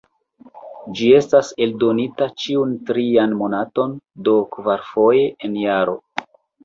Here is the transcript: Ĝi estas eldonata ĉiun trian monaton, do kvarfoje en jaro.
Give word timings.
Ĝi 0.99 1.09
estas 1.17 1.51
eldonata 1.65 2.29
ĉiun 2.43 2.73
trian 2.87 3.37
monaton, 3.43 3.95
do 4.29 4.35
kvarfoje 4.57 5.29
en 5.49 5.61
jaro. 5.67 5.95